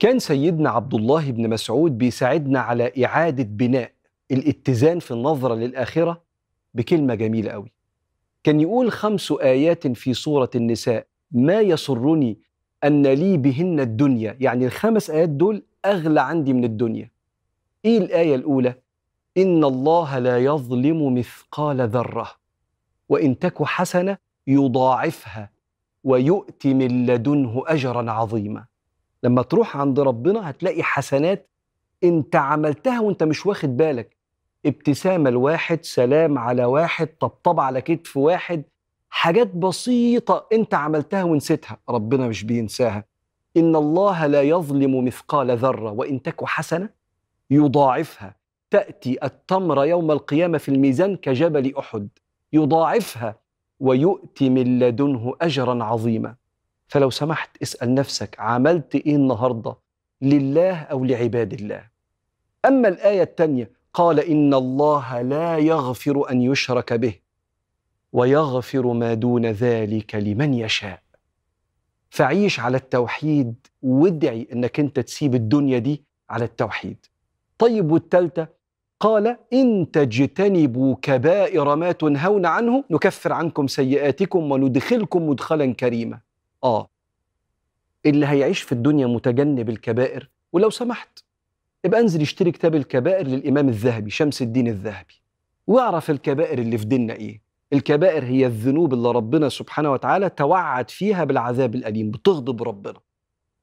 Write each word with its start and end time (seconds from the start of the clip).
كان 0.00 0.18
سيدنا 0.18 0.70
عبد 0.70 0.94
الله 0.94 1.30
بن 1.30 1.50
مسعود 1.50 1.98
بيساعدنا 1.98 2.60
على 2.60 2.92
إعادة 3.04 3.42
بناء 3.44 3.92
الاتزان 4.30 4.98
في 4.98 5.10
النظرة 5.10 5.54
للآخرة 5.54 6.22
بكلمة 6.74 7.14
جميلة 7.14 7.50
قوي. 7.52 7.72
كان 8.44 8.60
يقول 8.60 8.92
خمس 8.92 9.32
آيات 9.32 9.86
في 9.86 10.14
سورة 10.14 10.50
النساء 10.54 11.06
ما 11.30 11.60
يسرني 11.60 12.38
أن 12.84 13.06
لي 13.06 13.36
بهن 13.36 13.80
الدنيا. 13.80 14.36
يعني 14.40 14.66
الخمس 14.66 15.10
آيات 15.10 15.28
دول 15.28 15.62
أغلى 15.84 16.20
عندي 16.20 16.52
من 16.52 16.64
الدنيا. 16.64 17.10
إيه 17.84 17.98
الآية 17.98 18.34
الأولى؟ 18.34 18.74
إن 19.36 19.64
الله 19.64 20.18
لا 20.18 20.38
يظلم 20.38 21.14
مثقال 21.14 21.88
ذرة 21.88 22.30
وإن 23.08 23.38
تك 23.38 23.62
حسنة 23.62 24.18
يضاعفها 24.46 25.50
ويؤتي 26.04 26.74
من 26.74 27.06
لدنه 27.06 27.62
أجرا 27.66 28.10
عظيما. 28.10 28.64
لما 29.24 29.42
تروح 29.42 29.76
عند 29.76 30.00
ربنا 30.00 30.50
هتلاقي 30.50 30.82
حسنات 30.82 31.50
انت 32.04 32.36
عملتها 32.36 33.00
وانت 33.00 33.22
مش 33.22 33.46
واخد 33.46 33.76
بالك. 33.76 34.16
ابتسامة 34.66 35.30
لواحد 35.30 35.84
سلام 35.84 36.38
على 36.38 36.64
واحد 36.64 37.06
طبطب 37.20 37.60
على 37.60 37.80
كتف 37.80 38.16
واحد 38.16 38.62
حاجات 39.10 39.54
بسيطة 39.54 40.46
انت 40.52 40.74
عملتها 40.74 41.24
ونسيتها 41.24 41.78
ربنا 41.88 42.28
مش 42.28 42.44
بينساها. 42.44 43.04
إن 43.56 43.76
الله 43.76 44.26
لا 44.26 44.42
يظلم 44.42 45.04
مثقال 45.04 45.56
ذرة 45.56 45.90
وإن 45.92 46.22
تك 46.22 46.44
حسنة 46.44 46.88
يضاعفها. 47.50 48.36
تأتي 48.70 49.18
التمر 49.24 49.84
يوم 49.84 50.10
القيامة 50.10 50.58
في 50.58 50.68
الميزان 50.68 51.16
كجبل 51.16 51.76
أحد 51.76 52.08
يضاعفها 52.52 53.36
ويؤتي 53.80 54.50
من 54.50 54.78
لدنه 54.78 55.34
أجرا 55.40 55.84
عظيما. 55.84 56.34
فلو 56.90 57.10
سمحت 57.10 57.62
اسأل 57.62 57.94
نفسك 57.94 58.36
عملت 58.38 58.94
إيه 58.94 59.16
النهاردة؟ 59.16 59.76
لله 60.22 60.74
أو 60.74 61.04
لعباد 61.04 61.52
الله؟ 61.52 61.84
أما 62.64 62.88
الآية 62.88 63.22
الثانية 63.22 63.70
قال 63.94 64.20
إن 64.20 64.54
الله 64.54 65.22
لا 65.22 65.58
يغفر 65.58 66.30
أن 66.30 66.42
يشرك 66.42 66.92
به 66.92 67.14
ويغفر 68.12 68.86
ما 68.86 69.14
دون 69.14 69.46
ذلك 69.46 70.14
لمن 70.14 70.54
يشاء. 70.54 71.02
فعيش 72.10 72.60
على 72.60 72.76
التوحيد 72.76 73.54
وادعي 73.82 74.48
إنك 74.52 74.80
أنت 74.80 75.00
تسيب 75.00 75.34
الدنيا 75.34 75.78
دي 75.78 76.04
على 76.30 76.44
التوحيد. 76.44 77.06
طيب 77.58 77.92
والتالتة؟ 77.92 78.46
قال 79.00 79.36
إن 79.52 79.90
تجتنبوا 79.92 80.96
كبائر 81.02 81.76
ما 81.76 81.92
تنهون 81.92 82.46
عنه 82.46 82.84
نكفر 82.90 83.32
عنكم 83.32 83.66
سيئاتكم 83.66 84.50
وندخلكم 84.50 85.28
مدخلا 85.28 85.74
كريما. 85.74 86.20
آه. 86.64 86.88
اللي 88.06 88.26
هيعيش 88.26 88.60
في 88.62 88.72
الدنيا 88.72 89.06
متجنب 89.06 89.68
الكبائر 89.68 90.30
ولو 90.52 90.70
سمحت 90.70 91.18
ابقى 91.84 92.00
انزل 92.00 92.20
اشتري 92.20 92.52
كتاب 92.52 92.74
الكبائر 92.74 93.26
للإمام 93.26 93.68
الذهبي 93.68 94.10
شمس 94.10 94.42
الدين 94.42 94.68
الذهبي 94.68 95.14
واعرف 95.66 96.10
الكبائر 96.10 96.58
اللي 96.58 96.78
في 96.78 96.84
ديننا 96.84 97.14
إيه. 97.14 97.40
الكبائر 97.72 98.24
هي 98.24 98.46
الذنوب 98.46 98.94
اللي 98.94 99.10
ربنا 99.10 99.48
سبحانه 99.48 99.92
وتعالى 99.92 100.28
توعد 100.30 100.90
فيها 100.90 101.24
بالعذاب 101.24 101.74
الأليم 101.74 102.10
بتغضب 102.10 102.62
ربنا. 102.62 102.98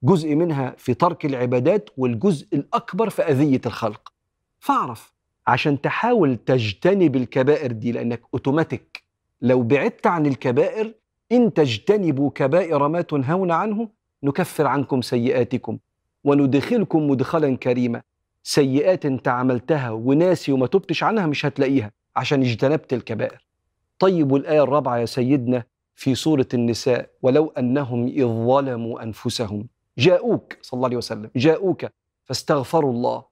جزء 0.03 0.35
منها 0.35 0.75
في 0.77 0.93
ترك 0.93 1.25
العبادات 1.25 1.89
والجزء 1.97 2.47
الأكبر 2.53 3.09
في 3.09 3.21
أذية 3.21 3.61
الخلق. 3.65 4.13
فاعرف 4.59 5.13
عشان 5.47 5.81
تحاول 5.81 6.35
تجتنب 6.37 7.15
الكبائر 7.15 7.71
دي 7.71 7.91
لأنك 7.91 8.21
أوتوماتيك. 8.33 9.03
لو 9.41 9.63
بعدت 9.63 10.07
عن 10.07 10.25
الكبائر 10.25 10.93
إن 11.31 11.53
تجتنبوا 11.53 12.29
كبائر 12.35 12.87
ما 12.87 13.01
تنهون 13.01 13.51
عنه 13.51 13.89
نكفر 14.23 14.67
عنكم 14.67 15.01
سيئاتكم 15.01 15.77
وندخلكم 16.23 17.09
مدخلا 17.09 17.57
كريما. 17.57 18.01
سيئات 18.43 19.05
انت 19.05 19.27
عملتها 19.27 19.89
وناسي 19.89 20.51
وما 20.51 20.67
تبتش 20.67 21.03
عنها 21.03 21.25
مش 21.25 21.45
هتلاقيها 21.45 21.91
عشان 22.15 22.41
اجتنبت 22.41 22.93
الكبائر. 22.93 23.47
طيب 23.99 24.31
والآية 24.31 24.63
الرابعة 24.63 24.97
يا 24.97 25.05
سيدنا 25.05 25.63
في 25.95 26.15
سورة 26.15 26.47
النساء 26.53 27.09
ولو 27.21 27.53
أنهم 27.57 28.07
إذ 28.07 28.25
ظلموا 28.25 29.03
أنفسهم 29.03 29.67
جاءوك 29.97 30.57
صلى 30.61 30.77
الله 30.77 30.87
عليه 30.87 30.97
وسلم 30.97 31.29
جاءوك 31.35 31.85
فاستغفروا 32.25 32.91
الله 32.91 33.23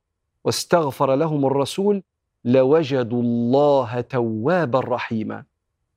واستغفر 0.44 1.16
لهم 1.16 1.45
الرسول 1.45 2.03
لوجدوا 2.45 3.22
الله 3.22 4.01
توابا 4.01 4.79
رحيما. 4.79 5.44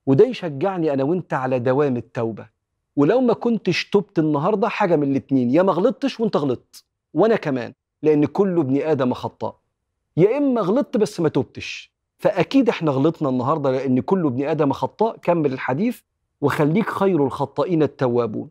وده 0.09 0.27
يشجعني 0.27 0.93
أنا 0.93 1.05
وأنت 1.05 1.35
على 1.35 1.59
دوام 1.59 1.97
التوبة. 1.97 2.49
ولو 2.97 3.21
ما 3.21 3.35
كنتش 3.35 3.91
تبت 3.91 4.19
النهاردة 4.19 4.69
حاجة 4.69 4.97
من 4.97 5.11
الاتنين 5.11 5.51
يا 5.51 5.63
ما 5.63 5.73
غلطتش 5.73 6.21
وأنت 6.21 6.37
غلطت 6.37 6.85
وأنا 7.15 7.37
كمان 7.37 7.73
لأن 8.03 8.25
كل 8.25 8.59
ابن 8.59 8.83
آدم 8.83 9.15
خطاء. 9.15 9.59
يا 10.17 10.39
إما 10.39 10.61
غلطت 10.61 10.97
بس 10.97 11.21
ما 11.21 11.29
تبتش. 11.29 11.93
فأكيد 12.19 12.69
إحنا 12.69 12.91
غلطنا 12.91 13.29
النهاردة 13.29 13.71
لأن 13.71 14.01
كل 14.01 14.27
ابن 14.27 14.45
آدم 14.45 14.73
خطاء. 14.73 15.17
كمل 15.17 15.53
الحديث 15.53 16.01
وخليك 16.41 16.91
خير 16.91 17.25
الخطائين 17.25 17.83
التوابون. 17.83 18.51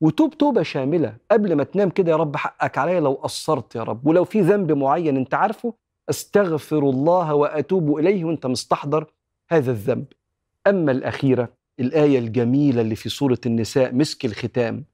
وتوب 0.00 0.38
توبة 0.38 0.62
شاملة. 0.62 1.16
قبل 1.30 1.54
ما 1.54 1.64
تنام 1.64 1.90
كده 1.90 2.12
يا 2.12 2.16
رب 2.16 2.36
حقك 2.36 2.78
عليا 2.78 3.00
لو 3.00 3.12
قصرت 3.12 3.74
يا 3.74 3.82
رب. 3.82 4.06
ولو 4.06 4.24
في 4.24 4.40
ذنب 4.40 4.72
معين 4.72 5.16
أنت 5.16 5.34
عارفه 5.34 5.74
أستغفر 6.10 6.78
الله 6.78 7.34
وأتوب 7.34 7.98
إليه 7.98 8.24
وأنت 8.24 8.46
مستحضر 8.46 9.06
هذا 9.48 9.70
الذنب. 9.70 10.06
أما 10.68 10.92
الأخيرة 10.92 11.48
الآية 11.80 12.18
الجميلة 12.18 12.80
اللي 12.80 12.94
في 12.94 13.08
سورة 13.08 13.38
النساء 13.46 13.94
مسك 13.94 14.24
الختام 14.24 14.84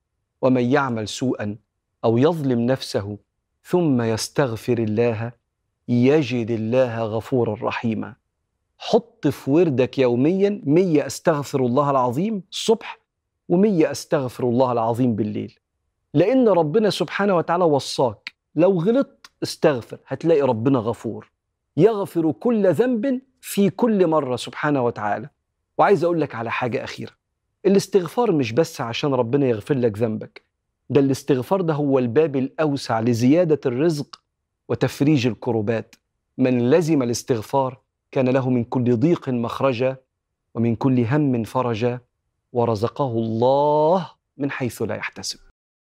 ومن 0.42 0.62
يعمل 0.62 1.08
سوءا 1.08 1.56
أو 2.04 2.18
يظلم 2.18 2.60
نفسه 2.60 3.18
ثم 3.64 4.02
يستغفر 4.02 4.78
الله 4.78 5.32
يجد 5.88 6.50
الله 6.50 7.02
غفورا 7.02 7.56
رحيما. 7.62 8.14
حط 8.78 9.28
في 9.28 9.50
وردك 9.50 9.98
يوميا 9.98 10.62
مية 10.64 11.06
أستغفر 11.06 11.60
الله 11.66 11.90
العظيم 11.90 12.42
الصبح 12.50 12.98
ومية 13.48 13.90
أستغفر 13.90 14.44
الله 14.44 14.72
العظيم 14.72 15.16
بالليل. 15.16 15.58
لأن 16.14 16.48
ربنا 16.48 16.90
سبحانه 16.90 17.36
وتعالى 17.36 17.64
وصاك 17.64 18.34
لو 18.54 18.80
غلطت 18.80 19.30
استغفر 19.42 19.98
هتلاقي 20.06 20.42
ربنا 20.42 20.78
غفور. 20.78 21.30
يغفر 21.76 22.32
كل 22.32 22.72
ذنب 22.72 23.20
في 23.40 23.70
كل 23.70 24.06
مرة 24.06 24.36
سبحانه 24.36 24.84
وتعالى. 24.84 25.28
وعايز 25.78 26.04
أقول 26.04 26.20
لك 26.20 26.34
على 26.34 26.50
حاجة 26.50 26.84
أخيرة. 26.84 27.12
الاستغفار 27.66 28.32
مش 28.32 28.52
بس 28.52 28.80
عشان 28.80 29.14
ربنا 29.14 29.46
يغفر 29.46 29.74
لك 29.74 29.98
ذنبك 29.98 30.42
ده 30.90 31.00
الاستغفار 31.00 31.60
ده 31.60 31.74
هو 31.74 31.98
الباب 31.98 32.36
الأوسع 32.36 33.00
لزيادة 33.00 33.60
الرزق 33.66 34.20
وتفريج 34.68 35.26
الكربات. 35.26 35.94
من 36.38 36.70
لزم 36.70 37.02
الاستغفار 37.02 37.78
كان 38.10 38.28
له 38.28 38.50
من 38.50 38.64
كل 38.64 38.96
ضيق 38.96 39.28
مخرجا 39.28 39.96
ومن 40.54 40.76
كل 40.76 41.00
هم 41.04 41.44
فرجا 41.44 42.00
ورزقه 42.52 43.06
الله 43.12 44.10
من 44.36 44.50
حيث 44.50 44.82
لا 44.82 44.94
يحتسب. 44.94 45.38